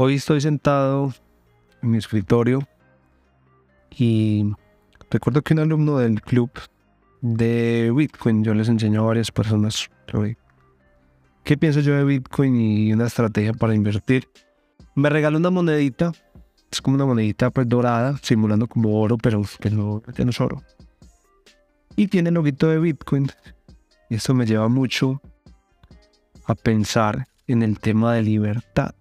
[0.00, 1.12] Hoy estoy sentado
[1.82, 2.60] en mi escritorio
[3.90, 4.52] y
[5.10, 6.52] recuerdo que un alumno del club
[7.20, 9.90] de Bitcoin, yo les enseño a varias personas
[11.42, 14.28] qué pienso yo de Bitcoin y una estrategia para invertir.
[14.94, 16.12] Me regaló una monedita,
[16.70, 20.62] es como una monedita pues dorada, simulando como oro, pero, ya no es oro.
[21.96, 23.32] Y tiene el loguito de Bitcoin.
[24.10, 25.20] Y eso me lleva mucho
[26.44, 28.94] a pensar en el tema de libertad.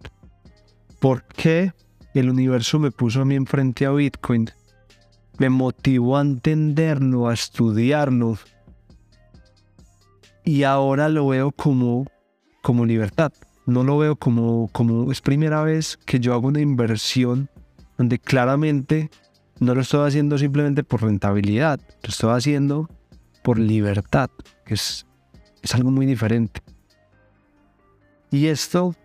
[1.00, 1.74] ¿Por qué
[2.14, 4.50] el universo me puso a mí enfrente a Bitcoin?
[5.38, 8.38] Me motivó a entenderlo, a estudiarlo.
[10.44, 12.06] Y ahora lo veo como,
[12.62, 13.32] como libertad.
[13.68, 17.50] No lo veo como, como es primera vez que yo hago una inversión
[17.98, 19.12] donde claramente
[19.60, 22.90] no lo estoy haciendo simplemente por rentabilidad, lo estoy haciendo
[23.44, 24.30] por libertad,
[24.66, 25.06] que es,
[25.62, 26.62] es algo muy diferente.
[28.30, 28.96] Y esto,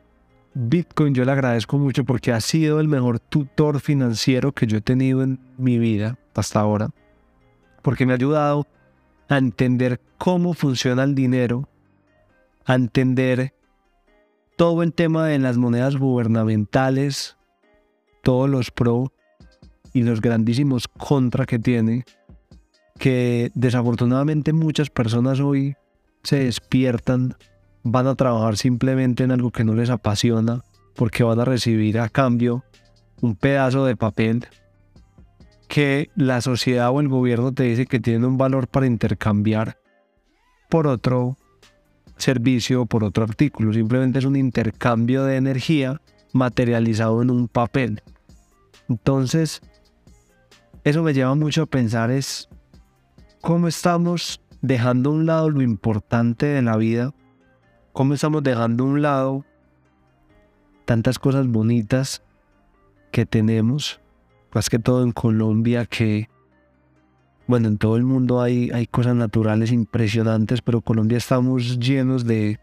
[0.54, 4.82] Bitcoin, yo le agradezco mucho porque ha sido el mejor tutor financiero que yo he
[4.82, 6.90] tenido en mi vida hasta ahora,
[7.80, 8.66] porque me ha ayudado
[9.28, 11.68] a entender cómo funciona el dinero,
[12.66, 13.54] a entender
[14.56, 17.36] todo el tema de las monedas gubernamentales,
[18.22, 19.12] todos los pro
[19.94, 22.04] y los grandísimos contra que tiene,
[22.98, 25.76] que desafortunadamente muchas personas hoy
[26.22, 27.36] se despiertan,
[27.82, 30.62] van a trabajar simplemente en algo que no les apasiona,
[30.94, 32.64] porque van a recibir a cambio
[33.20, 34.46] un pedazo de papel
[35.68, 39.78] que la sociedad o el gobierno te dice que tiene un valor para intercambiar
[40.68, 41.36] por otro
[42.18, 43.72] servicio o por otro artículo.
[43.72, 46.00] Simplemente es un intercambio de energía
[46.32, 48.02] materializado en un papel.
[48.88, 49.62] Entonces,
[50.84, 52.48] eso me lleva mucho a pensar es
[53.40, 57.14] cómo estamos dejando a un lado lo importante de la vida,
[57.92, 59.44] cómo estamos dejando a un lado
[60.84, 62.22] tantas cosas bonitas
[63.10, 64.00] que tenemos,
[64.54, 66.28] más que todo en Colombia, que,
[67.46, 72.58] bueno, en todo el mundo hay, hay cosas naturales impresionantes, pero Colombia estamos llenos de,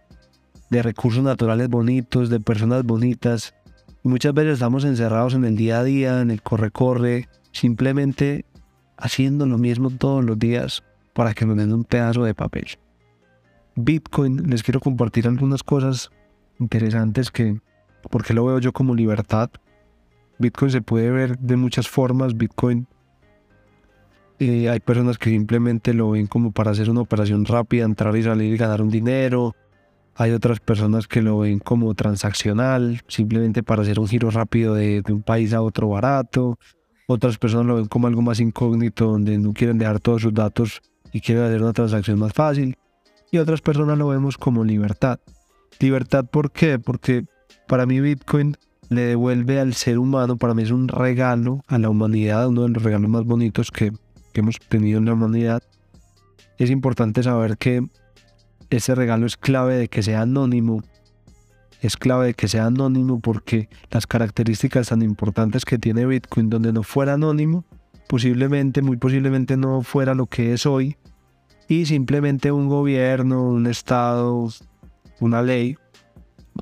[0.70, 3.54] de recursos naturales bonitos, de personas bonitas,
[4.04, 8.46] muchas veces estamos encerrados en el día a día, en el corre-corre, simplemente
[8.98, 12.68] haciendo lo mismo todos los días para que nos den un pedazo de papel.
[13.76, 16.10] Bitcoin, les quiero compartir algunas cosas
[16.60, 17.60] interesantes que,
[18.10, 19.50] porque lo veo yo como libertad.
[20.38, 22.36] Bitcoin se puede ver de muchas formas.
[22.38, 22.88] Bitcoin,
[24.40, 28.24] eh, hay personas que simplemente lo ven como para hacer una operación rápida, entrar y
[28.24, 29.54] salir y ganar un dinero.
[30.16, 35.04] Hay otras personas que lo ven como transaccional, simplemente para hacer un giro rápido de,
[35.10, 36.58] un país a otro barato.
[37.08, 40.82] Otras personas lo ven como algo más incógnito, donde no quieren dejar todos sus datos
[41.12, 42.78] y quieren hacer una transacción más fácil.
[43.32, 45.20] Y otras personas lo vemos como libertad.
[45.80, 46.80] Libertad, ¿por qué?
[46.80, 47.26] Porque
[47.68, 48.58] para mí Bitcoin
[48.90, 52.70] le devuelve al ser humano, para mí es un regalo a la humanidad, uno de
[52.70, 53.94] los regalos más bonitos que,
[54.34, 55.62] hemos tenido en la humanidad.
[56.58, 57.84] Es importante saber que
[58.70, 60.82] ese regalo es clave de que sea anónimo.
[61.82, 66.72] Es clave de que sea anónimo porque las características tan importantes que tiene Bitcoin, donde
[66.72, 67.66] no fuera anónimo,
[68.08, 70.96] posiblemente, muy posiblemente no fuera lo que es hoy.
[71.70, 74.50] Y simplemente un gobierno, un estado,
[75.22, 75.78] una ley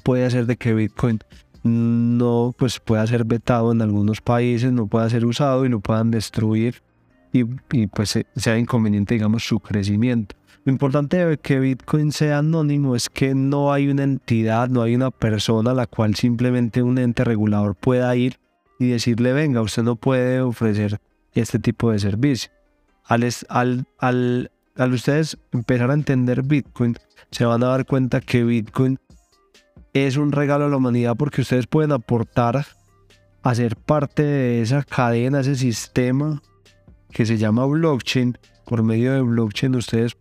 [0.04, 1.20] puede hacer de que Bitcoin
[1.64, 6.12] no pues pueda ser vetado en algunos países, no pueda ser usado y no puedan
[6.12, 6.84] destruir
[7.34, 10.36] y, y pues sea inconveniente digamos su crecimiento.
[10.66, 14.96] Lo importante de que Bitcoin sea anónimo es que no hay una entidad, no hay
[14.96, 18.38] una persona a la cual simplemente un ente regulador pueda ir
[18.78, 21.00] y decirle, venga, usted no puede ofrecer
[21.34, 22.52] este tipo de servicio.
[23.06, 26.96] Al, al, al, al ustedes empezar a entender Bitcoin,
[27.32, 29.00] se van a dar cuenta que Bitcoin
[29.94, 32.66] es un regalo a la humanidad porque ustedes pueden aportar
[33.44, 36.42] a ser parte de esa cadena, ese sistema
[37.12, 38.38] que se llama blockchain.
[38.66, 40.18] Por medio de blockchain ustedes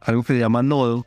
[0.00, 1.06] algo que se llama Nodo,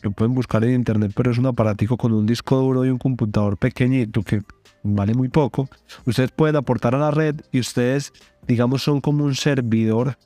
[0.00, 2.98] que pueden buscar en internet, pero es un aparatico con un disco duro y un
[2.98, 4.40] computador pequeñito que
[4.82, 5.68] vale muy poco.
[6.06, 8.12] Ustedes pueden aportar a la red y ustedes,
[8.46, 10.16] digamos, son como un servidor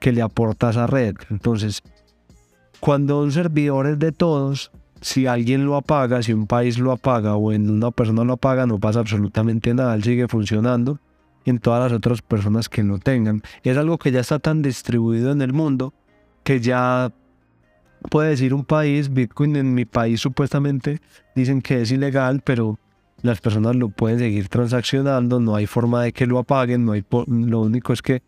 [0.00, 1.14] que le aporta esa red.
[1.30, 1.82] Entonces,
[2.80, 7.36] cuando un servidor es de todos, si alguien lo apaga, si un país lo apaga
[7.36, 10.98] o en una persona lo apaga, no pasa absolutamente nada, él sigue funcionando
[11.44, 13.42] en todas las otras personas que lo tengan.
[13.62, 15.94] Es algo que ya está tan distribuido en el mundo
[16.42, 17.12] que ya
[18.08, 21.00] puede decir un país, Bitcoin en mi país supuestamente
[21.34, 22.78] dicen que es ilegal, pero
[23.22, 27.04] las personas lo pueden seguir transaccionando, no hay forma de que lo apaguen, no hay
[27.26, 28.22] lo único es que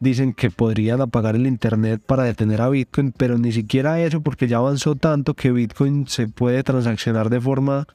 [0.00, 4.46] dicen que podrían apagar el internet para detener a Bitcoin, pero ni siquiera eso porque
[4.48, 7.86] ya avanzó tanto que Bitcoin se puede transaccionar de forma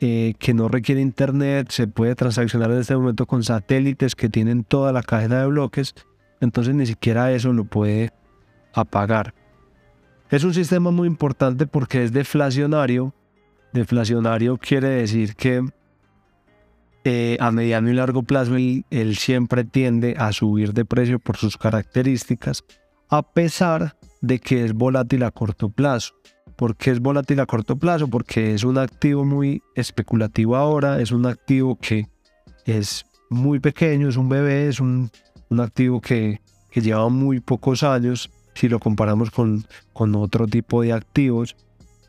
[0.00, 4.64] eh, que no requiere internet, se puede transaccionar en este momento con satélites que tienen
[4.64, 5.94] toda la cadena de bloques,
[6.40, 8.12] entonces ni siquiera eso lo puede
[8.74, 9.32] apagar.
[10.30, 13.14] Es un sistema muy importante porque es deflacionario.
[13.72, 15.64] Deflacionario quiere decir que
[17.08, 21.56] eh, a mediano y largo plazo él, siempre tiende a subir de precio por sus
[21.56, 22.64] características,
[23.08, 26.16] a pesar de que es volátil a corto plazo.
[26.56, 28.08] ¿Por qué es volátil a corto plazo?
[28.08, 32.08] Porque es un activo muy especulativo ahora, es un activo que
[32.64, 35.08] es muy pequeño, es un bebé, es un,
[35.60, 36.40] activo que,
[36.72, 41.54] que lleva muy pocos años si lo comparamos con, con otro tipo de activos,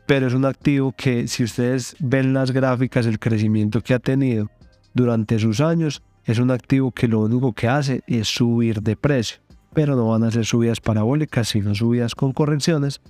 [0.08, 4.50] pero es un activo que si ustedes ven las gráficas, el crecimiento que ha tenido
[4.94, 9.38] durante sus años, es un activo que lo único que hace es subir de precio,
[9.72, 13.00] pero no van a ser subidas parabólicas, sino subidas con correcciones,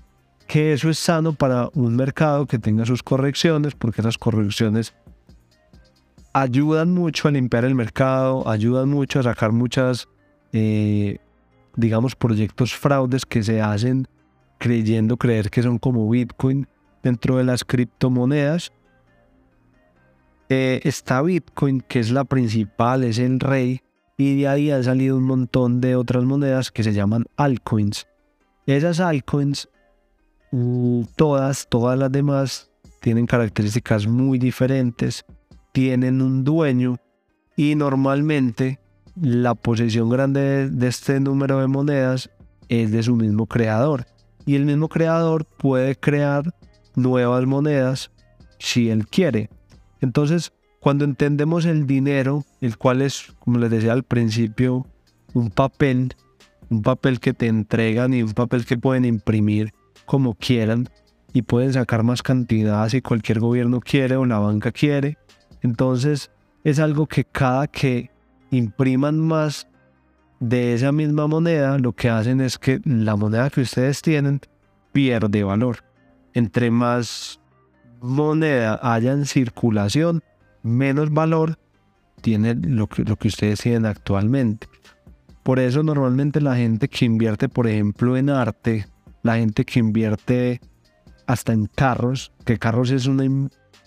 [0.46, 4.94] que eso es sano para un mercado que tenga sus correcciones, porque esas correcciones
[6.32, 10.08] ayudan mucho a limpiar el mercado, ayudan mucho a sacar muchas
[10.52, 11.18] eh,
[11.76, 14.08] digamos, proyectos fraudes que se hacen
[14.58, 16.66] creyendo creer que son como Bitcoin
[17.02, 18.72] dentro de las criptomonedas.
[20.48, 23.82] Eh, está Bitcoin, que es la principal, es el rey,
[24.16, 28.06] y de ahí han salido un montón de otras monedas que se llaman altcoins.
[28.66, 29.68] Esas altcoins,
[30.50, 35.24] mm, todas, todas las demás, tienen características muy diferentes,
[35.72, 36.96] tienen un dueño
[37.56, 38.80] y normalmente
[39.20, 42.30] la posesión grande de este número de monedas
[42.68, 44.06] es de su mismo creador.
[44.46, 46.54] Y el mismo creador puede crear
[46.94, 48.10] nuevas monedas
[48.58, 49.50] si él quiere.
[50.00, 54.86] Entonces, cuando entendemos el dinero, el cual es, como les decía al principio,
[55.34, 56.14] un papel,
[56.70, 59.72] un papel que te entregan y un papel que pueden imprimir
[60.06, 60.88] como quieran
[61.32, 65.18] y pueden sacar más cantidad si cualquier gobierno quiere o la banca quiere.
[65.62, 66.30] Entonces,
[66.64, 68.10] es algo que cada que
[68.50, 69.68] impriman más
[70.40, 74.40] de esa misma moneda, lo que hacen es que la moneda que ustedes tienen
[74.92, 75.84] pierde valor.
[76.34, 77.37] Entre más
[78.00, 80.22] moneda haya en circulación,
[80.62, 81.58] menos valor
[82.20, 84.66] tiene lo que, lo que ustedes tienen actualmente.
[85.42, 88.86] Por eso normalmente la gente que invierte, por ejemplo, en arte,
[89.22, 90.60] la gente que invierte
[91.26, 93.24] hasta en carros, que carros es una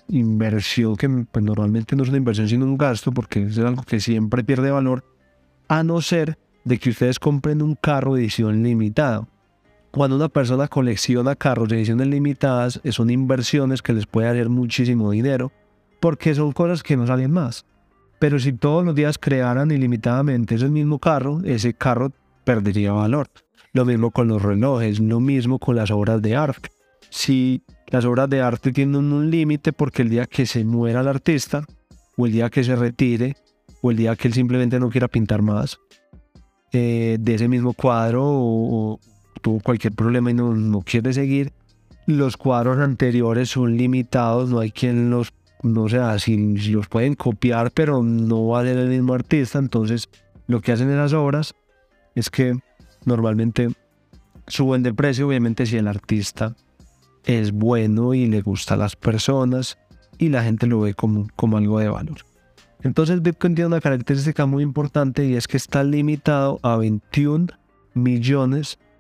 [0.08, 4.00] inversión que pues, normalmente no es una inversión sino un gasto porque es algo que
[4.00, 5.04] siempre pierde valor,
[5.68, 9.28] a no ser de que ustedes compren un carro edición limitada.
[9.92, 15.12] Cuando una persona colecciona carros de ediciones limitadas, son inversiones que les puede hacer muchísimo
[15.12, 15.52] dinero
[16.00, 17.66] porque son cosas que no salen más.
[18.18, 22.12] Pero si todos los días crearan ilimitadamente ese mismo carro, ese carro
[22.46, 23.28] perdería valor.
[23.74, 26.70] Lo mismo con los relojes, lo mismo con las obras de arte.
[27.10, 31.08] Si las obras de arte tienen un límite porque el día que se muera el
[31.10, 31.66] artista,
[32.16, 33.36] o el día que se retire,
[33.82, 35.80] o el día que él simplemente no quiera pintar más
[36.72, 39.00] eh, de ese mismo cuadro, o,
[39.42, 41.52] tuvo cualquier problema y no, no quiere seguir,
[42.06, 45.34] los cuadros anteriores son limitados, no hay quien los,
[45.64, 50.10] no sé, si, los pueden copiar, pero no va a ser el mismo artista, entonces
[50.48, 51.56] lo que hacen esas obras
[52.16, 52.58] es que
[53.06, 53.70] normalmente
[54.48, 56.56] suben de precio, obviamente si el artista
[57.26, 59.78] es bueno y le gusta a las personas
[60.18, 62.18] y la gente lo ve como, como algo de valor.
[62.84, 67.48] Entonces Bitcoin tiene una característica muy importante y es que está limitado a 21
[67.94, 68.91] millones de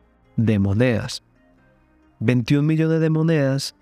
[0.59, 1.23] monedas.
[2.19, 3.75] 21 millones de monedas,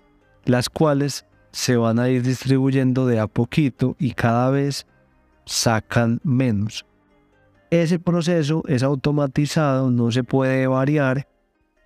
[0.44, 4.86] las cuales se van a ir distribuyendo de a poquito y cada vez
[5.44, 6.86] sacan menos.
[7.70, 11.28] Ese proceso es automatizado, no se puede variar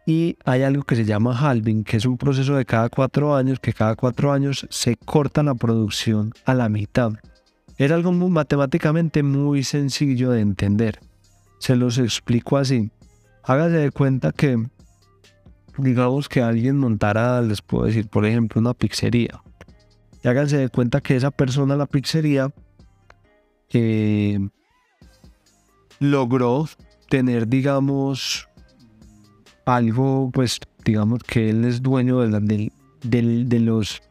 [0.06, 3.58] y hay algo que se llama halving, que es un proceso de cada cuatro años,
[3.58, 7.12] que cada cuatro años se corta la producción a la mitad.
[7.76, 11.00] Es algo matemáticamente muy sencillo de entender.
[11.58, 12.90] Se los explico así.
[13.46, 14.56] Hágase de cuenta que,
[15.76, 19.42] digamos que alguien montara, les puedo decir, por ejemplo, una pizzería.
[20.22, 22.50] Y háganse de cuenta que esa persona, la pizzería,
[23.70, 24.38] eh,
[26.00, 26.66] logró
[27.10, 28.48] tener, digamos,
[29.66, 34.02] algo, pues digamos que él es dueño de, la, de, los,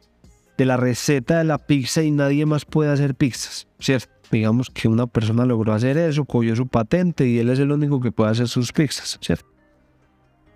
[0.58, 4.13] de la receta de la pizza y nadie más puede hacer pizzas, ¿cierto?
[4.34, 8.02] Digamos que una persona logró hacer eso, cogió su patente y él es el único
[8.02, 9.46] que puede hacer sus pizzas, ¿cierto?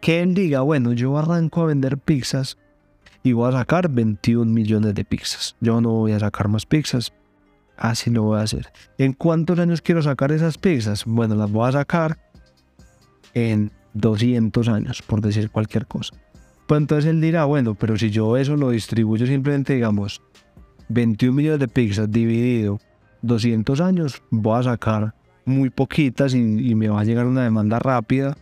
[0.01, 2.57] Que él diga, bueno, yo arranco a vender pizzas
[3.21, 5.55] y voy a sacar 21 millones de pizzas.
[5.61, 7.13] Yo no voy a sacar más pizzas.
[7.77, 8.71] Así lo voy a hacer.
[8.97, 11.05] ¿En cuántos años quiero sacar esas pizzas?
[11.05, 12.17] Bueno, las voy a sacar
[13.35, 16.15] en 200 años, por decir cualquier cosa.
[16.65, 20.19] Pues entonces él dirá, bueno, pero si yo eso lo distribuyo simplemente, digamos,
[20.89, 22.79] 21 millones de pizzas dividido
[23.21, 25.13] 200 años, voy a sacar
[25.45, 28.35] muy poquitas y, me va a llegar una demanda rápida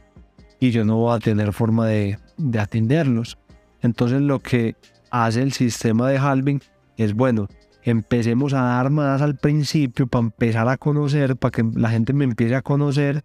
[0.59, 3.37] y yo no voy a tener forma de, de atenderlos.
[3.81, 4.75] Entonces lo que
[5.11, 6.61] hace el sistema de halving
[6.97, 7.47] es bueno,
[7.83, 12.25] empecemos a dar más al principio para empezar a conocer, para que la gente me
[12.25, 13.23] empiece a conocer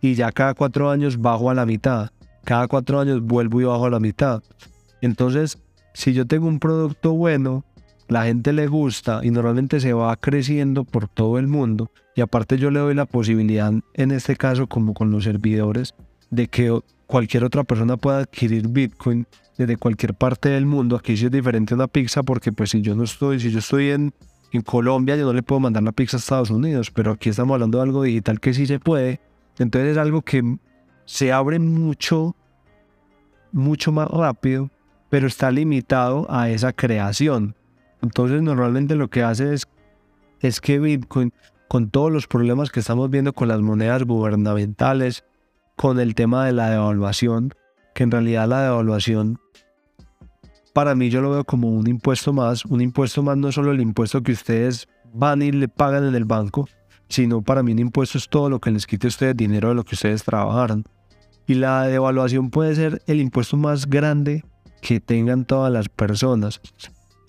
[0.00, 2.10] y ya cada cuatro años bajo a la mitad.
[2.44, 4.42] Cada cuatro años vuelvo y bajo a la mitad.
[5.00, 5.58] Entonces,
[5.92, 7.64] si yo tengo un producto bueno,
[8.10, 11.92] la gente le gusta y normalmente se va creciendo por todo el mundo.
[12.16, 15.94] Y aparte yo le doy la posibilidad, en este caso como con los servidores,
[16.28, 16.76] de que
[17.06, 19.26] cualquier otra persona pueda adquirir Bitcoin
[19.56, 20.96] desde cualquier parte del mundo.
[20.96, 23.90] Aquí sí es diferente una pizza porque pues si yo no estoy, si yo estoy
[23.90, 24.12] en,
[24.50, 27.54] en Colombia, yo no le puedo mandar la pizza a Estados Unidos, pero aquí estamos
[27.54, 29.20] hablando de algo digital que sí se puede.
[29.60, 30.42] Entonces es algo que
[31.04, 32.34] se abre mucho,
[33.52, 34.68] mucho más rápido,
[35.10, 37.54] pero está limitado a esa creación.
[38.02, 41.32] Entonces normalmente lo que hace es, que Bitcoin,
[41.68, 45.24] con todos los problemas que estamos viendo con las monedas gubernamentales,
[45.76, 47.54] con el tema de la devaluación,
[47.94, 49.38] que en realidad la devaluación
[50.72, 52.64] para mí yo lo veo como un impuesto más.
[52.64, 56.24] Un impuesto más no solo el impuesto que ustedes van y le pagan en el
[56.24, 56.68] banco,
[57.08, 59.74] sino para mí un impuesto es todo lo que les quite a ustedes dinero de
[59.74, 60.84] lo que ustedes trabajaron.
[61.46, 64.44] Y la devaluación puede ser el impuesto más grande
[64.80, 66.60] que tengan todas las personas.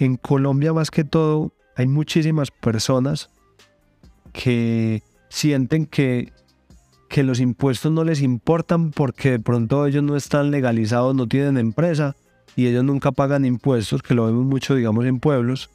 [0.02, 3.30] En Colombia más que todo hay muchísimas personas
[4.34, 6.34] que sienten que,
[7.08, 11.60] que los impuestos no les importan porque de pronto ellos no están legalizados, no tienen
[11.60, 12.16] empresa
[12.56, 15.70] y ellos nunca pagan impuestos, que lo vemos mucho, digamos, en pueblos.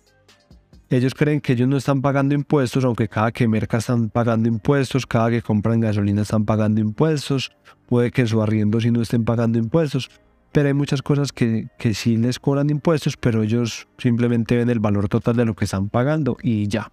[0.91, 5.07] Ellos creen que ellos no están pagando impuestos, aunque cada que merca están pagando impuestos,
[5.07, 7.53] cada que compran gasolina están pagando impuestos,
[7.87, 10.11] puede que su arriendo si no estén pagando impuestos,
[10.57, 15.07] pero hay muchas cosas que, sí les cobran impuestos, pero ellos simplemente ven el valor
[15.07, 16.91] total de lo que están pagando y ya.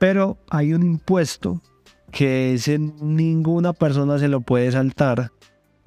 [0.00, 1.62] Pero hay un impuesto
[2.10, 2.58] que
[3.00, 5.30] ninguna persona se lo puede saltar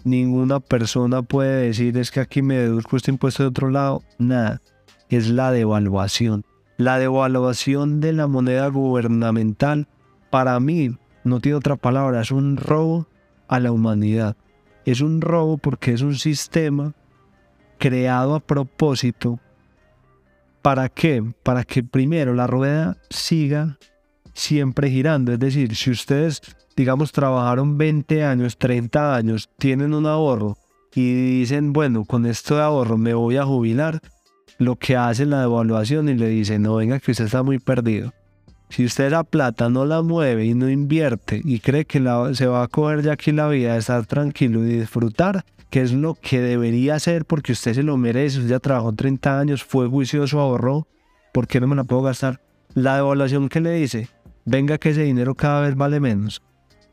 [0.06, 4.02] ninguna persona puede decir es que aquí me deduzco este impuesto de otro lado.
[4.18, 4.62] Nada,
[5.10, 6.46] es la devaluación.
[6.78, 9.90] La devaluación de la moneda gubernamental,
[10.30, 13.08] para mí, no tiene otra palabra, es un robo
[13.50, 14.38] a la humanidad.
[14.86, 16.94] Es un robo porque es un sistema
[17.78, 19.40] creado a propósito.
[20.62, 21.24] ¿Para qué?
[21.44, 23.78] Para que primero la rueda siga
[24.34, 25.34] siempre girando.
[25.34, 26.42] Es decir, si ustedes
[26.76, 30.58] digamos, trabajaron 20 años, 30 años, tienen un ahorro
[30.94, 34.02] y dicen, bueno, con esto de ahorro me voy a jubilar,
[34.58, 38.14] lo que hace la devaluación y le dicen, no, venga, que usted está muy perdido.
[38.72, 42.00] Si usted la plata no la mueve y no invierte y cree que
[42.34, 46.16] se va a coger ya aquí la vida, estar tranquilo y disfrutar, que es lo
[46.16, 50.40] que debería hacer porque usted se lo merece, usted ya trabajó 30 años, fue juicioso,
[50.40, 50.88] ahorró,
[51.34, 52.40] ¿por qué no me la puedo gastar?
[52.74, 54.08] La devaluación que le dice,
[54.46, 56.42] venga que ese dinero cada vez vale menos.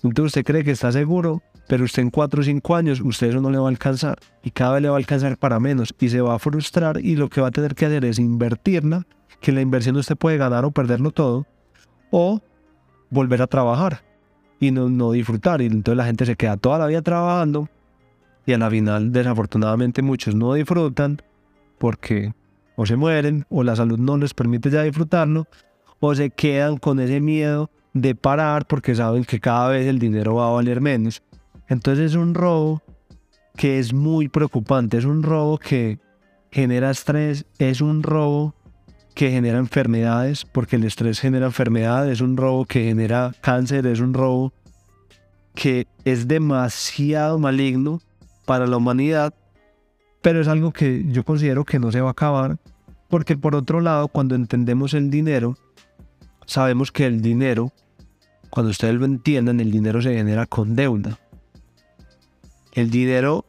[0.02, 3.40] Entonces usted cree que está seguro, pero usted en 4 o 5 años, usted eso
[3.40, 6.08] no le va a alcanzar y cada vez le va a alcanzar para menos y
[6.08, 9.06] se va a frustrar y lo que va a tener que hacer es invertirla,
[9.40, 11.47] que la inversión usted puede ganar o perderlo todo,
[12.10, 12.40] o
[13.10, 14.02] volver a trabajar
[14.60, 15.60] y no, no disfrutar.
[15.60, 17.68] Y entonces la gente se queda toda la vida trabajando
[18.46, 21.20] y a la final desafortunadamente muchos no disfrutan
[21.78, 22.32] porque
[22.76, 25.46] o se mueren o la salud no les permite ya disfrutarlo
[26.00, 30.36] o se quedan con ese miedo de parar porque saben que cada vez el dinero
[30.36, 31.22] va a valer menos.
[31.68, 32.82] Entonces es un robo
[33.56, 35.98] que es muy preocupante, es un robo que
[36.50, 38.54] genera estrés, es un robo
[39.18, 43.98] que genera enfermedades, porque el estrés genera enfermedades, es un robo que genera cáncer, es
[43.98, 44.52] un robo
[45.56, 48.00] que es demasiado maligno
[48.44, 49.34] para la humanidad,
[50.22, 52.58] pero es algo que yo considero que no se va a acabar,
[53.08, 55.56] porque por otro lado, cuando entendemos el dinero,
[56.46, 57.72] sabemos que el dinero,
[58.50, 61.18] cuando ustedes lo entiendan, el dinero se genera con deuda.
[62.72, 63.44] El dinero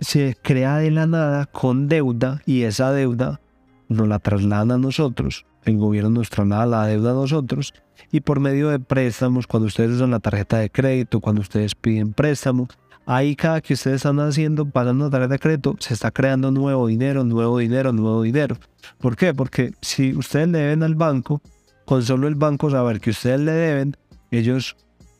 [0.00, 3.40] se crea de la nada con deuda y esa deuda
[3.88, 5.46] nos la trasladan a nosotros.
[5.64, 7.74] El gobierno nos traslada la deuda a nosotros
[8.10, 12.12] y por medio de préstamos, cuando ustedes usan la tarjeta de crédito, cuando ustedes piden
[12.12, 12.68] préstamo,
[13.06, 16.86] ahí cada que ustedes están haciendo, pagando la tarjeta de crédito, se está creando nuevo
[16.86, 18.56] dinero, nuevo dinero, nuevo dinero.
[18.98, 19.34] ¿Por qué?
[19.34, 21.42] Porque si ustedes le deben al banco,
[21.84, 23.96] con solo el banco saber que ustedes le deben,
[24.30, 24.76] ellos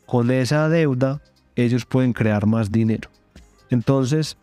[0.07, 1.21] con esa deuda,
[1.57, 3.11] ellos pueden crear más dinero.
[3.71, 4.39] Entonces,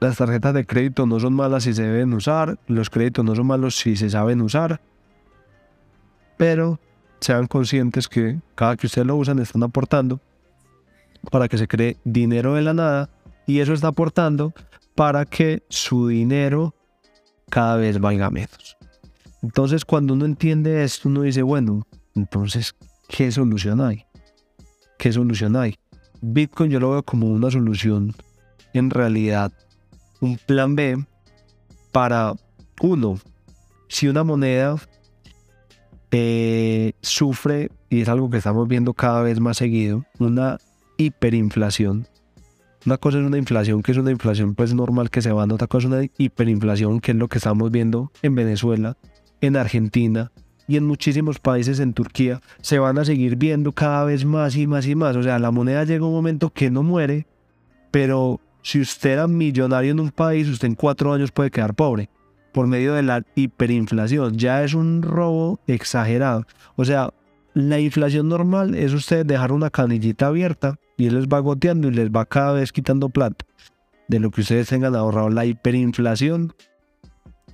[0.00, 3.46] las tarjetas de crédito no son malas si se deben usar, los créditos no son
[3.46, 4.80] malos si se saben usar,
[6.36, 6.80] pero
[7.20, 10.20] sean conscientes que cada que ustedes lo usan están aportando
[11.30, 13.10] para que se cree dinero de la nada
[13.46, 14.54] y eso está aportando
[14.94, 16.74] para que su dinero
[17.50, 18.78] cada vez valga menos.
[19.42, 22.74] Entonces, cuando uno entiende esto, uno dice, bueno, entonces,
[23.08, 24.04] ¿qué solución hay?
[24.98, 25.76] ¿Qué solución hay?
[26.20, 28.14] Bitcoin yo lo veo como una solución,
[28.74, 29.52] en realidad,
[30.20, 31.04] un plan B
[31.92, 32.34] para,
[32.80, 33.18] uno,
[33.88, 34.76] si una moneda
[36.10, 40.58] eh, sufre, y es algo que estamos viendo cada vez más seguido, una
[40.96, 42.06] hiperinflación.
[42.86, 45.66] Una cosa es una inflación que es una inflación pues normal que se va, otra
[45.66, 48.96] cosa es una hiperinflación que es lo que estamos viendo en Venezuela,
[49.40, 50.30] en Argentina
[50.70, 54.68] y en muchísimos países en Turquía, se van a seguir viendo cada vez más y
[54.68, 55.16] más y más.
[55.16, 57.26] O sea, la moneda llega un momento que no muere,
[57.90, 62.08] pero si usted era millonario en un país, usted en cuatro años puede quedar pobre
[62.52, 64.36] por medio de la hiperinflación.
[64.36, 66.46] Ya es un robo exagerado.
[66.76, 67.10] O sea,
[67.54, 71.92] la inflación normal es usted dejar una canillita abierta y él les va goteando y
[71.92, 73.44] les va cada vez quitando plata
[74.08, 75.30] de lo que ustedes tengan ahorrado.
[75.30, 76.52] La hiperinflación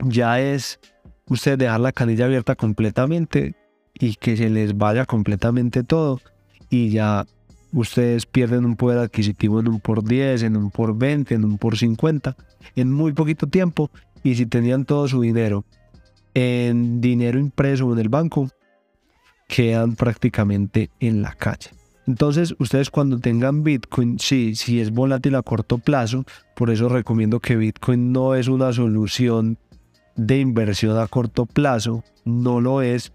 [0.05, 0.81] ya es
[1.29, 3.55] usted dejar la canilla abierta completamente
[3.95, 6.21] y que se les vaya completamente todo
[6.69, 7.27] y ya
[7.73, 11.59] ustedes pierden un poder adquisitivo en un por 10, en un por 20, en un
[11.59, 12.37] por 50,
[12.75, 13.91] en muy poquito tiempo
[14.23, 15.65] y si tenían todo su dinero
[16.35, 18.51] en dinero impreso en el banco,
[19.49, 21.71] quedan prácticamente en la calle.
[22.07, 27.41] Entonces, ustedes cuando tengan Bitcoin, sí, sí es volátil a corto plazo, por eso recomiendo
[27.41, 29.59] que Bitcoin no es una solución
[30.15, 33.13] de inversión a corto plazo, no lo es.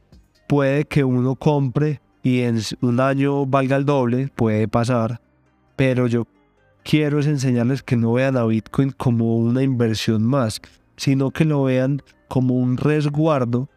[0.48, 5.22] Puede que uno compre y en un año valga el doble, puede pasar,
[5.76, 6.28] pero yo
[6.84, 10.62] quiero es enseñarles que no vean a Bitcoin como una inversión más,
[10.98, 13.70] sino que lo vean como un resguardo,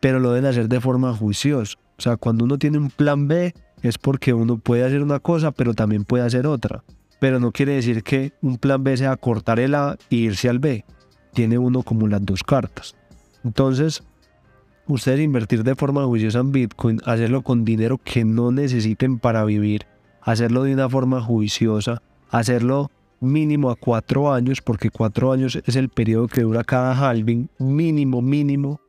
[0.00, 1.76] pero lo deben hacer de forma juiciosa.
[1.98, 5.52] O sea, cuando uno tiene un plan B es porque uno puede hacer una cosa,
[5.52, 6.82] pero también puede hacer otra.
[7.20, 10.58] Pero no quiere decir que un plan B sea cortar el A e irse al
[10.58, 10.84] B.
[11.32, 12.94] Tiene uno como las dos cartas.
[13.44, 14.02] Entonces,
[14.86, 19.86] ustedes invertir de forma juiciosa en Bitcoin, hacerlo con dinero que no necesiten para vivir,
[20.20, 25.88] hacerlo de una forma juiciosa, hacerlo mínimo a cuatro años, porque cuatro años es el
[25.88, 28.80] periodo que dura cada halving, mínimo, mínimo,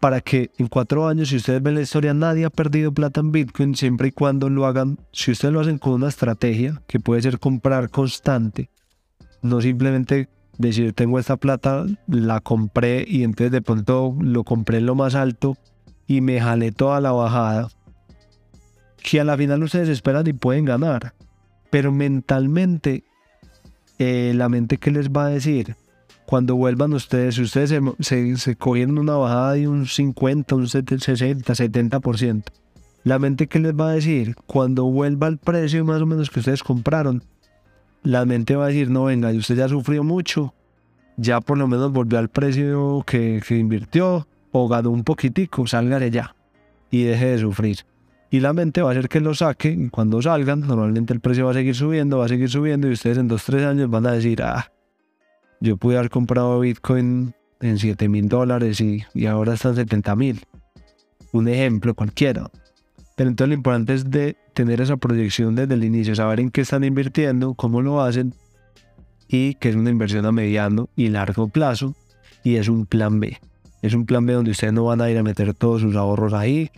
[0.00, 3.32] para que en cuatro años, si ustedes ven la historia, nadie ha perdido plata en
[3.32, 7.22] Bitcoin, siempre y cuando lo hagan, si ustedes lo hacen con una estrategia, que puede
[7.22, 8.70] ser comprar constante,
[9.42, 14.86] no simplemente decir, tengo esta plata, la compré y entonces de pronto lo compré en
[14.86, 15.56] lo más alto
[16.06, 17.68] y me jalé toda la bajada,
[19.02, 21.14] que a la final ustedes esperan y pueden ganar.
[21.70, 23.04] Pero mentalmente
[23.98, 25.76] eh, la mente que les va a decir
[26.26, 30.96] cuando vuelvan ustedes, si ustedes se, se, cogieron una bajada de un 50, un 60,
[30.96, 32.44] 70%,
[33.04, 36.40] la mente que les va a decir cuando vuelva el precio más o menos que
[36.40, 37.22] ustedes compraron,
[38.04, 40.54] la mente va a decir, no, venga, usted ya sufrió mucho,
[41.16, 46.10] ya por lo menos volvió al precio que, que invirtió o ganó un poquitico, de
[46.12, 46.36] ya
[46.90, 47.78] y deje de sufrir
[48.34, 51.44] y la mente va a hacer que lo saque y cuando salgan normalmente el precio
[51.44, 54.12] va a seguir subiendo, va a seguir subiendo y ustedes en 2-3 años van a
[54.12, 54.72] decir, ah,
[55.60, 60.40] yo pude haber comprado Bitcoin en 7 mil dólares y, y, ahora están 70 mil.
[61.30, 62.50] Un ejemplo cualquiera.
[63.16, 66.62] Pero entonces lo importante es de tener esa proyección desde el inicio, saber en qué
[66.62, 68.34] están invirtiendo, cómo lo hacen
[69.28, 71.94] y que es una inversión a mediano y largo plazo
[72.42, 73.38] y es un plan B.
[73.82, 76.32] Es un plan B donde ustedes no van a ir a meter todos sus ahorros
[76.32, 76.70] ahí,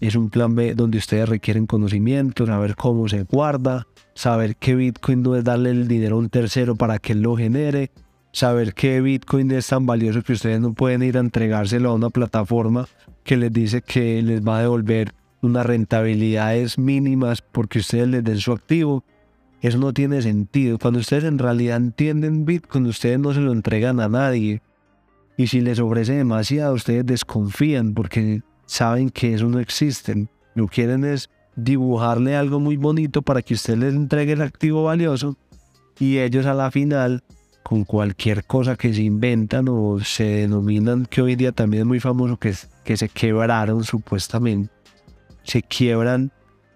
[0.00, 5.22] es un plan B donde ustedes requieren conocimiento, saber cómo se guarda, saber que Bitcoin
[5.22, 7.90] no es darle el dinero a un tercero para que lo genere,
[8.32, 12.08] saber que Bitcoin es tan valioso que ustedes no pueden ir a entregárselo a una
[12.08, 12.88] plataforma
[13.24, 18.38] que les dice que les va a devolver unas rentabilidades mínimas porque ustedes les den
[18.38, 19.04] su activo.
[19.60, 20.78] Eso no tiene sentido.
[20.78, 24.62] Cuando ustedes en realidad entienden Bitcoin, ustedes no se lo entregan a nadie.
[25.36, 30.28] Y si les ofrece demasiado, ustedes desconfían porque saben que eso no existe.
[30.54, 35.36] Lo quieren es dibujarle algo muy bonito para que usted les entregue el activo valioso
[35.98, 37.22] y ellos a la final
[37.62, 42.00] con cualquier cosa que se inventan o se denominan que hoy día también es muy
[42.00, 44.79] famoso que, que se quebraron supuestamente
[45.42, 46.32] se quiebran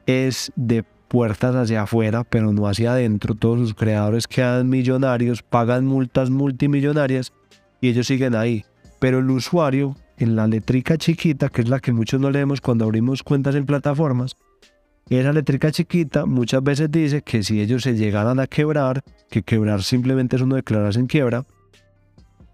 [0.07, 5.87] es de puertas hacia afuera pero no hacia adentro todos sus creadores quedan millonarios pagan
[5.87, 7.33] multas multimillonarias
[7.81, 8.65] y ellos siguen ahí
[8.99, 12.85] pero el usuario en la letrica chiquita, que es la que muchos no leemos cuando
[12.85, 14.37] abrimos cuentas en plataformas,
[15.11, 19.83] esa letrica chiquita muchas veces dice que si ellos se llegaran a quebrar, que quebrar
[19.83, 21.45] simplemente es uno declararse en quiebra,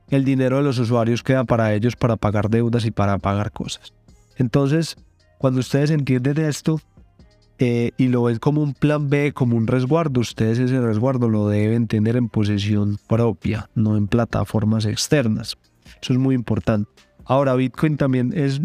[0.09, 3.93] el dinero de los usuarios queda para ellos para pagar deudas y para pagar cosas.
[4.37, 4.97] Entonces,
[5.41, 6.83] cuando ustedes entienden esto
[7.59, 11.49] eh, y lo ven como un plan B, como un resguardo, ustedes ese resguardo lo
[11.49, 15.57] deben tener en posesión propia, no en plataformas externas.
[16.03, 16.91] Eso es muy importante.
[17.25, 18.61] Ahora, Bitcoin también es,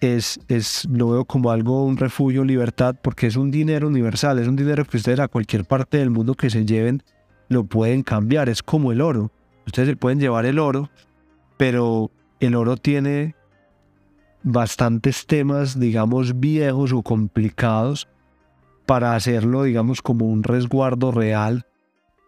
[0.00, 4.48] es, es, lo veo como algo, un refugio, libertad, porque es un dinero universal, es
[4.48, 7.04] un dinero que ustedes a cualquier parte del mundo que se lleven
[7.48, 9.30] lo pueden cambiar, es como el oro.
[9.64, 10.90] Ustedes se pueden llevar el oro,
[11.56, 13.36] pero el oro tiene
[14.44, 18.06] bastantes temas, digamos, viejos o complicados
[18.86, 21.66] para hacerlo, digamos, como un resguardo real.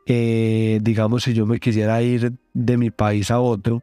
[0.07, 3.83] Eh, digamos, si yo me quisiera ir de mi país a otro,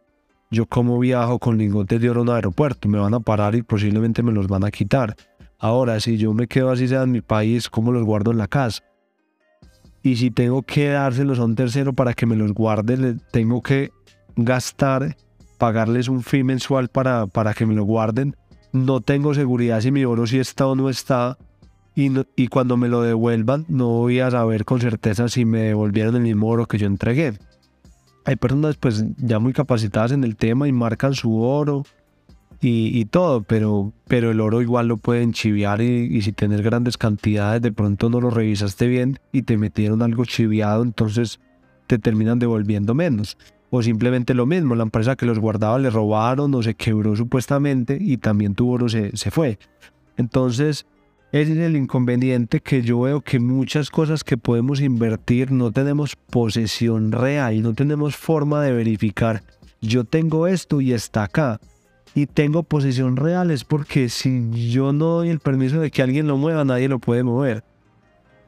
[0.50, 3.62] yo como viajo con lingotes de oro en un aeropuerto, me van a parar y
[3.62, 5.16] posiblemente me los van a quitar.
[5.60, 8.48] Ahora, si yo me quedo así sea en mi país, ¿cómo los guardo en la
[8.48, 8.84] casa?
[10.02, 13.92] Y si tengo que dárselos a un tercero para que me los guarde, tengo que
[14.36, 15.16] gastar
[15.64, 18.36] pagarles un fee mensual para, para que me lo guarden.
[18.74, 21.38] No tengo seguridad si mi oro sí está o no está.
[21.96, 26.18] Y, y cuando me lo devuelvan, no voy a saber con certeza si me devolvieron
[26.18, 27.36] el mismo oro que yo entregué.
[28.26, 31.86] Hay personas pues ya muy capacitadas en el tema y marcan su oro
[32.60, 36.60] y, y todo, pero, pero el oro igual lo pueden chiviar y, y, si tienes
[36.60, 41.40] grandes cantidades de pronto no lo revisaste bien y te metieron algo chiviado, entonces
[41.88, 43.38] te terminan devolviendo menos
[43.76, 47.98] o simplemente lo mismo, la empresa que los guardaba le robaron o se quebró supuestamente
[48.00, 49.58] y también tu oro se, se fue.
[50.16, 50.86] Entonces,
[51.32, 56.16] ese es el inconveniente que yo veo que muchas cosas que podemos invertir no tenemos
[56.16, 59.42] posesión real, no tenemos forma de verificar.
[59.82, 61.60] Yo tengo esto y está acá.
[62.14, 66.28] Y tengo posesión real es porque si yo no doy el permiso de que alguien
[66.28, 67.64] lo mueva, nadie lo puede mover.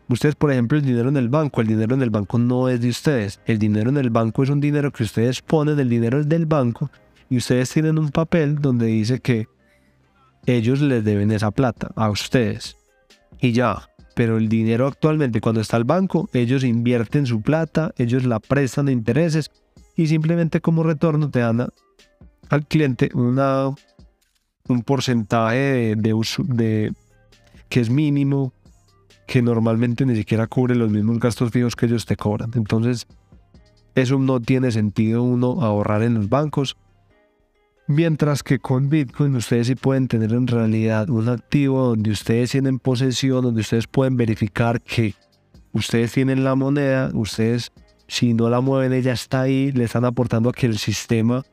[0.08, 2.80] Ustedes, por ejemplo, el dinero en el banco, el dinero en el banco no es
[2.80, 3.40] de ustedes.
[3.46, 6.46] El dinero en el banco es un dinero que ustedes ponen, el dinero es del
[6.46, 6.92] banco
[7.30, 9.48] y ustedes tienen un papel donde dice que
[10.46, 12.78] ellos les deben esa plata a ustedes.
[13.42, 18.26] Y ya, pero el dinero actualmente cuando está el banco, ellos invierten su plata, ellos
[18.26, 19.52] la prestan de intereses
[19.96, 21.68] y simplemente como retorno te dan
[22.50, 23.70] al cliente una,
[24.68, 26.94] un porcentaje de,
[27.70, 28.54] que es mínimo
[29.28, 32.52] que normalmente ni siquiera cubre los mismos gastos fijos que ellos te cobran.
[32.56, 33.08] Entonces,
[33.96, 36.78] eso no tiene sentido uno ahorrar en los bancos.
[37.88, 42.80] Mientras que con Bitcoin ustedes sí pueden tener en realidad un activo donde ustedes tienen
[42.80, 45.14] posesión, donde ustedes pueden verificar que
[45.72, 47.72] ustedes tienen la moneda, ustedes
[48.08, 51.44] si no la mueven ella está ahí, le están aportando a que el sistema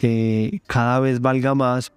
[0.00, 1.92] eh, cada vez valga más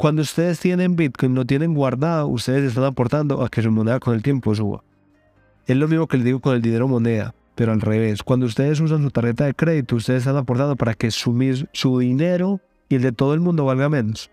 [0.00, 4.14] cuando ustedes tienen Bitcoin, no tienen guardado, ustedes están aportando a que su moneda con
[4.14, 4.82] el tiempo suba.
[5.66, 8.22] Es lo mismo que les digo con el dinero moneda, pero al revés.
[8.22, 12.62] Cuando ustedes usan su tarjeta de crédito, ustedes están aportando para que su, su dinero
[12.88, 14.30] y el de todo el mundo valga menos.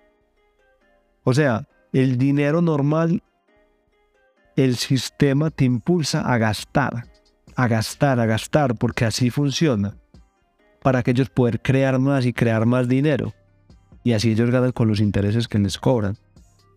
[1.25, 3.21] O sea, el dinero normal,
[4.55, 7.03] el sistema te impulsa a gastar,
[7.57, 9.97] a gastar, a gastar, porque así funciona,
[10.81, 13.33] para que ellos puedan crear más y crear más dinero
[14.07, 16.15] y así ellos ganan con los intereses que les cobran.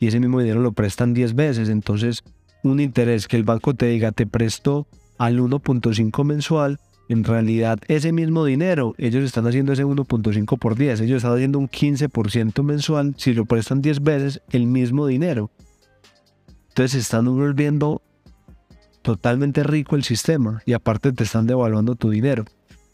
[0.00, 2.24] Y ese mismo dinero lo prestan 10 veces, entonces
[2.64, 8.10] un interés que el banco te diga te prestó al 1.5 mensual, en realidad ese
[8.10, 13.14] mismo dinero, ellos están haciendo ese 1.5 por 10, ellos están haciendo un 15% mensual
[13.16, 15.52] si lo prestan 10 veces el mismo dinero.
[16.70, 18.02] Entonces están volviendo
[19.02, 22.44] totalmente rico el sistema y aparte te están devaluando tu dinero.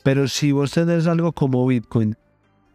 [0.04, 2.18] Pero si vos tenés algo como Bitcoin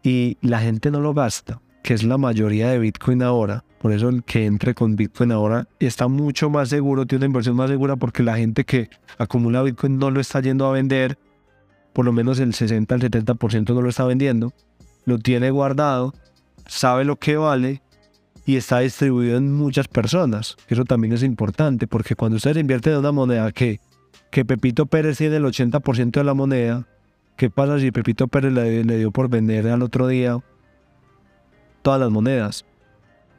[0.02, 3.64] y la gente no lo gasta, que es la mayoría de Bitcoin ahora.
[3.80, 7.56] Por eso el que entre con Bitcoin ahora está mucho más seguro, tiene una inversión
[7.56, 8.88] más segura porque la gente que
[9.18, 11.18] acumula Bitcoin no lo está yendo a vender,
[11.92, 14.52] por lo menos el 60 al 70% no lo está vendiendo,
[15.04, 16.14] lo tiene guardado,
[16.66, 17.82] sabe lo que vale
[18.46, 20.56] y está distribuido en muchas personas.
[20.68, 23.80] Eso también es importante porque cuando usted invierte en una moneda que,
[24.30, 26.86] que Pepito Pérez tiene el 80% de la moneda,
[27.36, 30.38] ¿Qué pasa si Pepito Pérez le, dio por vender al otro día
[31.82, 32.64] todas las monedas?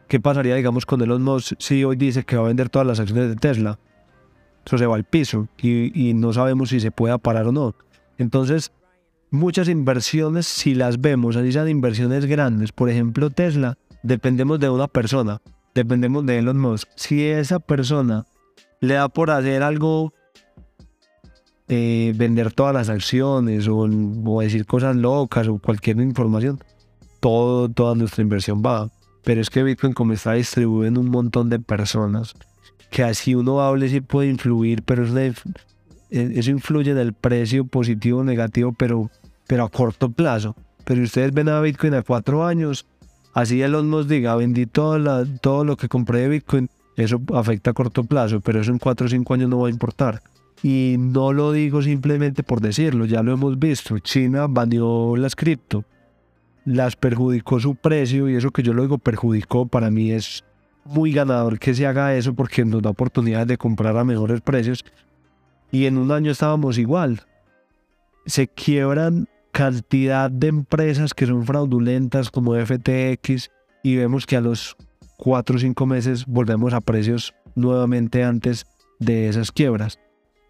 [0.08, 3.00] ¿Qué pasaría, digamos, con Elon Musk si hoy dice que va a vender todas las
[3.00, 3.80] acciones de Tesla?
[4.66, 7.76] Eso se va al piso y, y no sabemos si se pueda parar o no.
[8.18, 8.72] Entonces,
[9.32, 14.88] muchas inversiones, si las vemos, así sean inversiones grandes, por ejemplo Tesla, dependemos de una
[14.88, 15.42] persona,
[15.74, 16.88] dependemos de Elon Musk.
[16.96, 18.26] Si esa persona
[18.80, 20.14] le da por hacer algo
[21.76, 23.88] eh, vender todas las acciones o,
[24.40, 26.60] decir cosas locas o cualquier información,
[27.20, 28.92] todo, toda nuestra inversión va.
[29.24, 32.36] Pero es que Bitcoin como está distribuido en un montón de personas,
[32.92, 35.34] que así uno hable sí puede influir, pero e,
[36.12, 39.10] eso influye en el precio positivo o negativo, pero,
[39.48, 40.56] pero a corto plazo.
[40.84, 42.86] Pero ustedes ven a Bitcoin a cuatro años,
[43.34, 47.72] así Elon nos diga, vendí todo, la, todo lo que compré de Bitcoin, eso afecta
[47.72, 50.22] a corto plazo, pero eso en cuatro o cinco años no va a importar.
[50.64, 54.00] Y no lo digo simplemente por decirlo, ya lo hemos visto.
[54.00, 55.84] China baneó las cripto.
[56.66, 60.46] las perjudicó su precio y eso que yo lo digo perjudicó para mí es
[60.86, 64.86] muy ganador que se haga eso porque nos da oportunidades de comprar a mejores precios
[65.72, 67.24] y en un año estábamos igual.
[68.26, 73.52] Se quiebran cantidad de empresas que son fraudulentas como FTX
[73.84, 74.78] y vemos que a los
[75.18, 78.66] cuatro o cinco meses volvemos a precios nuevamente antes
[79.00, 80.00] de esas quiebras.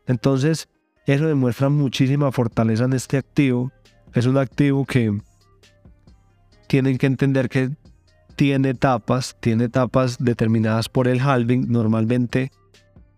[0.07, 0.69] Entonces,
[1.05, 3.71] eso demuestra muchísima fortaleza en este activo.
[4.13, 5.17] Es un activo que
[6.67, 7.71] tienen que entender que
[8.35, 11.71] tiene etapas, tiene etapas determinadas por el halving.
[11.71, 12.51] Normalmente,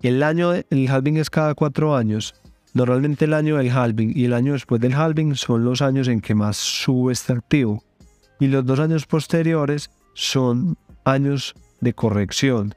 [0.02, 2.34] el año, el halving es cada cuatro años.
[2.74, 6.20] Normalmente el año del halving y el año después del halving son los años en
[6.20, 7.82] que más sube este activo.
[8.40, 12.76] Y los dos años posteriores son años de corrección.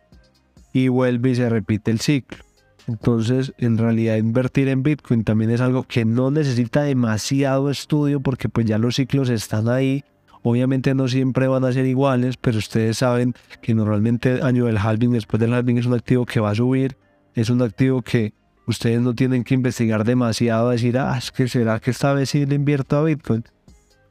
[0.73, 2.48] Y vuelve y se repite el ciclo.
[2.89, 8.49] Entonces, en realidad invertir en Bitcoin también es algo que no necesita demasiado estudio porque
[8.49, 10.03] pues ya los ciclos están ahí
[10.43, 15.13] Obviamente no siempre van a ser iguales, pero ustedes saben que normalmente año del halving,
[15.13, 16.97] después del halving es un activo que va a subir,
[17.35, 18.33] es un activo que
[18.67, 22.31] ustedes no tienen que investigar demasiado, a decir, ah, es que será que esta vez
[22.31, 23.45] sí le invierto a Bitcoin.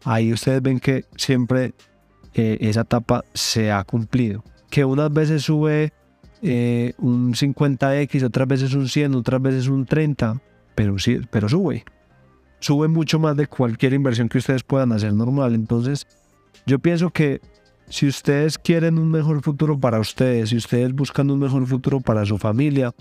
[0.03, 1.73] Ahí ustedes ven que siempre
[2.33, 4.43] eh, esa etapa se ha cumplido.
[4.69, 5.93] Que unas veces sube
[6.41, 10.41] eh, un 50x, otras veces un 100, otras veces un 30,
[10.75, 11.83] pero, sube
[12.59, 15.55] sube mucho más de cualquier inversión que ustedes puedan hacer normal.
[15.55, 16.07] Entonces,
[16.65, 17.41] yo pienso que
[17.89, 22.25] si ustedes quieren un mejor futuro para ustedes, si ustedes buscan un mejor futuro para
[22.25, 22.93] su familia,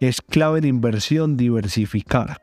[0.00, 2.42] es clave en inversión diversificar.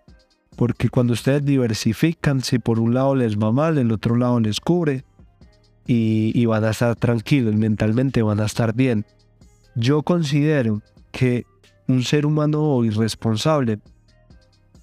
[0.56, 4.60] Porque cuando ustedes diversifican, si por un lado les va mal, el otro lado les
[4.60, 5.04] cubre
[5.86, 9.06] y van a estar tranquilos, mentalmente van a estar bien.
[9.76, 10.82] Yo considero
[11.12, 11.46] que
[11.88, 13.80] un ser humano irresponsable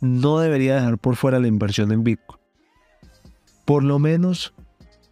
[0.01, 2.41] no debería dejar por fuera la inversión en Bitcoin.
[3.65, 4.53] Por lo menos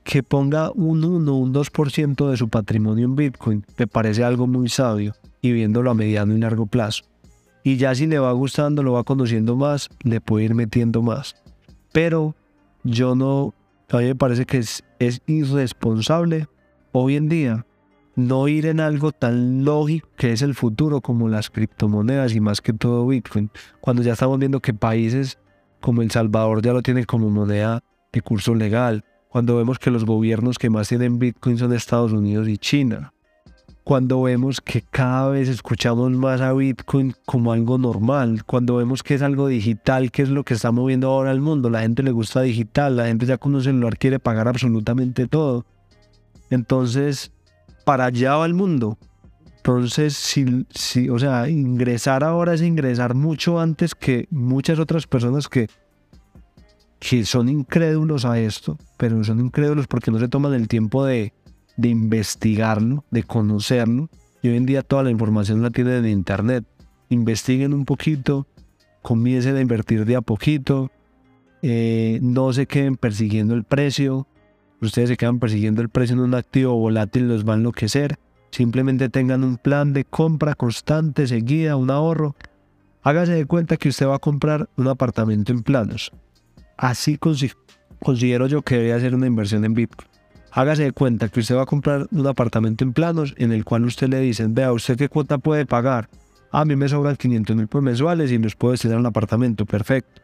[0.03, 4.69] que ponga un 1 un 2% de su patrimonio en Bitcoin me parece algo muy
[4.69, 7.05] sabio y viéndolo a mediano y largo plazo.
[7.63, 11.37] Y ya si le va gustando, lo va conociendo más, le puede ir metiendo más.
[11.93, 12.35] Pero
[12.83, 13.55] yo no,
[13.91, 14.83] a mí me parece que es
[15.27, 16.49] irresponsable
[16.93, 17.67] hoy en día
[18.19, 22.61] no ir en algo tan lógico que es el futuro como las criptomonedas y más
[22.61, 23.49] que todo Bitcoin,
[23.81, 25.39] cuando ya estamos viendo que países
[25.81, 30.05] como El Salvador ya lo tienen como moneda de curso legal, cuando vemos que los
[30.05, 33.13] gobiernos que más tienen Bitcoin son Estados Unidos y China,
[33.85, 39.15] cuando vemos que cada vez escuchamos más a Bitcoin como algo normal, cuando vemos que
[39.15, 42.11] es algo digital, que es lo que está moviendo ahora al mundo, la gente le
[42.11, 45.65] gusta digital, la gente ya con un celular quiere pagar absolutamente todo.
[46.51, 47.31] Entonces,
[47.89, 48.99] para allá va el mundo.
[49.57, 55.49] Entonces, si, si, o sea, ingresar ahora es ingresar mucho antes que muchas otras personas
[55.49, 55.71] que,
[56.99, 61.33] que son incrédulos a esto, pero son incrédulos porque no se toman el tiempo de,
[61.79, 64.11] de investigarlo, de conocerlo.
[64.43, 66.67] Y hoy en día toda la información la tienen en internet.
[67.09, 68.47] Investiguen un poquito,
[69.01, 70.91] comiencen a invertir de a poquito,
[71.63, 74.27] eh, no se queden persiguiendo el precio,
[74.81, 78.19] ustedes se quedan persiguiendo el precio en un activo volátil, los va a enloquecer.
[78.51, 82.35] Simplemente tengan un plan de compra constante, seguida, un ahorro.
[83.03, 86.13] Hágase de cuenta que usted va a comprar un apartamento en planos.
[86.77, 90.09] Así considero yo que debería ser una inversión en Bitcoin.
[90.51, 93.85] Hágase de cuenta que usted va a comprar un apartamento en planos en el cual
[93.85, 96.09] usted le dicen, vea, ¿usted qué cuota puede pagar?
[96.51, 100.23] A mí me sobran 500 mil por mensuales y nos puedo destinar un apartamento, perfecto.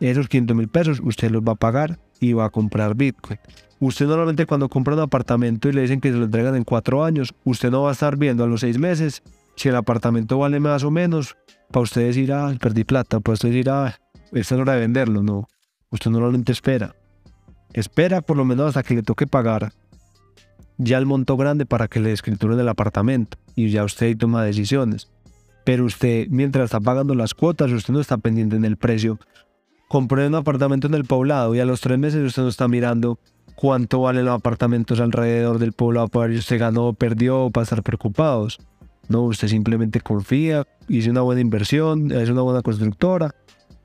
[0.00, 3.38] Esos 500 mil pesos usted los va a pagar y va a comprar Bitcoin.
[3.80, 7.04] Usted normalmente cuando compra un apartamento y le dicen que se lo entregan en cuatro
[7.04, 9.22] años, usted no va a estar viendo a los seis meses
[9.56, 11.36] si el apartamento vale más o menos
[11.70, 13.98] para usted decir, ah, perdí plata, para usted decir, ah,
[14.32, 15.22] esta es hora de venderlo.
[15.22, 15.48] No,
[15.90, 16.94] usted normalmente espera.
[17.72, 19.72] Espera por lo menos hasta que le toque pagar
[20.78, 25.10] ya el monto grande para que le escrituren el apartamento y ya usted toma decisiones.
[25.64, 29.18] Pero usted, mientras está pagando las cuotas, usted no está pendiente en el precio
[29.94, 33.20] compré un apartamento en el poblado y a los tres meses usted no está mirando
[33.54, 37.62] cuánto valen los apartamentos alrededor del poblado para ver si usted ganó o perdió para
[37.62, 38.58] estar preocupados.
[39.06, 43.36] No, usted simplemente confía, hizo una buena inversión, es una buena constructora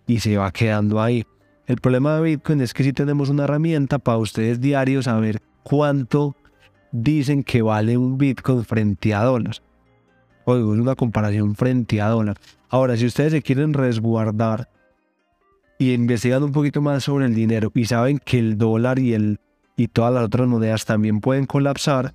[0.08, 1.26] y se va quedando ahí.
[1.68, 6.36] El problema de Bitcoin es que si tenemos una herramienta para ustedes diarios saber cuánto
[6.92, 9.58] dicen que vale un Bitcoin frente a dólar.
[10.46, 12.40] Oigo, es una comparación frente a dólar.
[12.68, 14.70] Ahora, si ustedes se quieren resguardar
[15.80, 19.40] y investigan un poquito más sobre el dinero y saben que el dólar y, el,
[19.78, 22.14] y todas las otras monedas también pueden colapsar,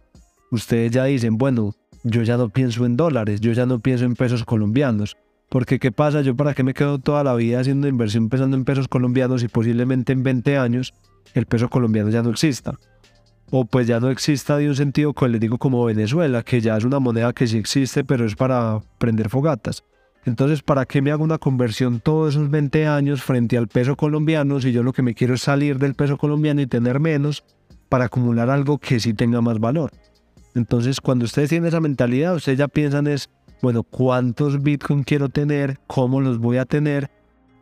[0.50, 1.74] ustedes ya dicen, bueno,
[2.04, 5.16] yo ya no pienso en dólares, yo ya no pienso en pesos colombianos.
[5.48, 6.20] Porque ¿qué pasa?
[6.20, 9.48] Yo para qué me quedo toda la vida haciendo inversión pensando en pesos colombianos y
[9.48, 10.92] posiblemente en 20 años
[11.32, 12.74] el peso colombiano ya no exista.
[13.50, 16.76] O pues ya no exista de un sentido que les digo como Venezuela, que ya
[16.76, 19.84] es una moneda que sí existe, pero es para prender fogatas.
[20.26, 24.60] Entonces, ¿para qué me hago una conversión todos esos 20 años frente al peso colombiano
[24.60, 27.44] si yo lo que me quiero es salir del peso colombiano y tener menos
[27.90, 29.90] para acumular algo que sí tenga más valor?
[30.54, 33.28] Entonces, cuando ustedes tienen esa mentalidad, ustedes ya piensan es,
[33.60, 35.78] bueno, ¿cuántos Bitcoin quiero tener?
[35.86, 37.10] ¿Cómo los voy a tener?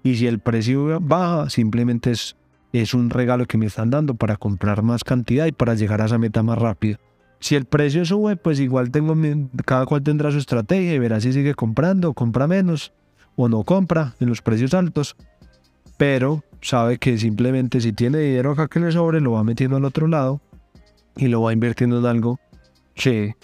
[0.05, 2.37] Y si el precio baja, simplemente es,
[2.73, 6.07] es un regalo que me están dando para comprar más cantidad y para llegar a
[6.07, 6.99] esa meta más rápido.
[7.43, 9.17] Si el precio sube, pues igual tengo
[9.65, 12.93] cada cual tendrá su estrategia y verá si sigue comprando, compra menos
[13.35, 15.17] o no compra en los precios altos.
[15.97, 19.85] Pero sabe que simplemente si tiene dinero acá que le sobre, lo va metiendo al
[19.85, 20.41] otro lado
[21.17, 22.39] y lo va invirtiendo en algo
[22.95, 23.35] que,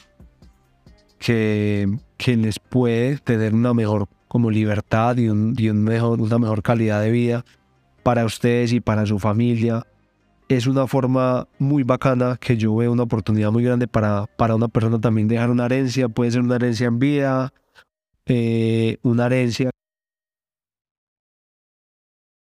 [1.18, 6.38] que, que les puede tener una mejor como libertad y, un, y un mejor, una
[6.38, 7.44] mejor calidad de vida
[8.04, 9.84] para ustedes y para su familia
[10.48, 14.68] es una forma muy bacana que yo veo una oportunidad muy grande para, para una
[14.68, 17.52] persona también dejar una herencia, puede ser una herencia en vida,
[18.26, 19.70] eh, una herencia